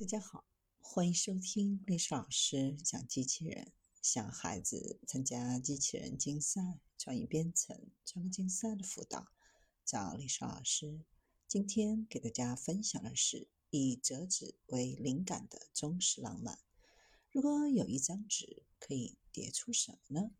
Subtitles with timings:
[0.00, 0.44] 大家好，
[0.80, 3.72] 欢迎收听历史老师讲机器人。
[4.00, 9.26] 想孩子参加机器人竞赛、创意编程、创客竞赛的辅导，
[9.84, 11.00] 找历史老师。
[11.48, 16.60] 今天给大家分享的是以折纸为灵感的中式浪漫。
[17.32, 20.30] 如果有一张纸，可以叠出什么呢？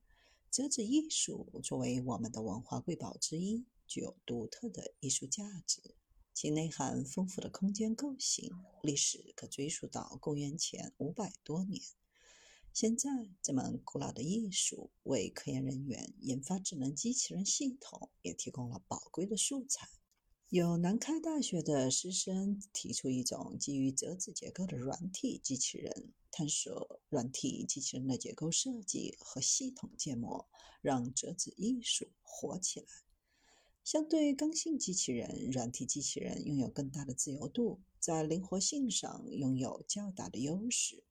[0.52, 5.96] 折纸艺术作为我们的文化瑰宝之一，具有独特的艺术价值。
[6.40, 11.82] 其内涵丰富的空间构型，历史可追溯到公元前五百多年。
[12.72, 13.10] 现在，
[13.42, 19.88] 这门古老的艺术为科研人员研发智能机器人系统也提供了宝贵的素材。
[20.48, 30.48] 有南开大学的师生提出一种基于折纸结构的软体机器人，探索软体机器人的结构设计和系统建模，
[30.82, 32.86] 让折纸艺术火起来。
[33.90, 41.02] 相对刚性机器人，软体机器人拥有更大的自由度，在灵活性上拥有较大的优势。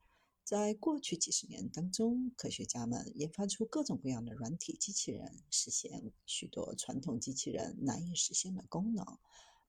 [0.44, 9.18] 在过去几十年当中，科学家们研发出各种各样的软体机器人，实现许多传统机器人难以实现的功能，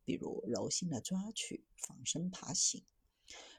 [0.05, 2.85] 比如柔性的抓取、仿生爬行。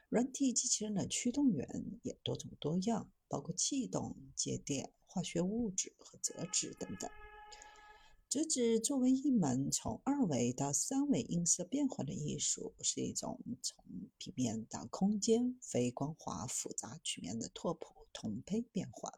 [0.08, 7.10] 软体机器人的驱动源也多种多样，包括气动、接电、化学物质和折纸等等。
[8.30, 13.84] 折纸作为一门从二维到三维映射变换的艺术，是一种从
[14.18, 19.12] 平面到空间、非光滑复杂曲面的拓扑同胚变换。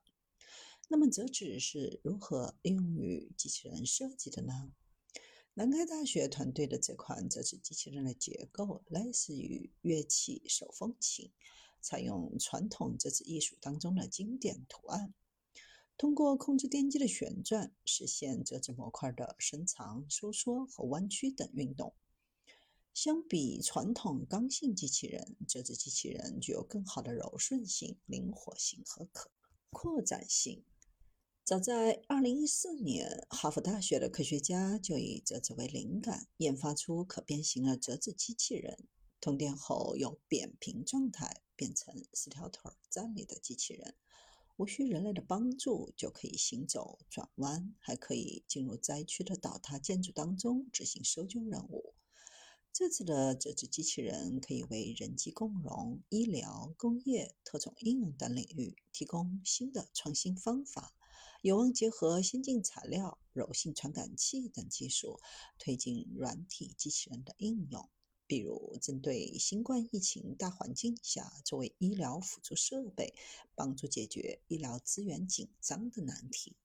[0.88, 4.72] 那么，折纸是如何应用于机器人设计的呢？
[5.52, 11.30] 南开大学团队的这款折纸机器人的结构类似于乐器手风琴，
[11.82, 15.12] 采用传统折纸艺术当中的经典图案。
[15.96, 21.94] 通过控制电机的旋转，实现折纸模块的伸长、收缩和弯曲等运动。
[22.92, 29.30] 相比传统刚性机器人，折纸机器人具有更好的柔顺性、灵活性和可
[29.70, 30.64] 扩展性。
[31.44, 38.88] 早在2014年，哈佛大学的科学家就以折纸为灵感，研发出可变形的折纸机器人。
[39.20, 43.94] 通电后由扁平状态变成四条腿站立的机器人。
[44.56, 51.94] 无需人类的帮助就可以行走、转弯，还可以进入灾区的倒塌建筑当中执行搜救任务。
[52.72, 60.94] 这次的折纸机器人可以为人机共融、医疗、工业、特种应用等领域提供新的创新方法，
[61.42, 65.20] 有望结合先进材料、柔性传感器等技术，
[65.58, 67.90] 推进软体机器人的应用。
[68.32, 73.12] 比如，针对新冠疫情大环境下，作为医疗辅助设备，
[73.54, 76.56] 帮助解决医疗资源紧张的难题。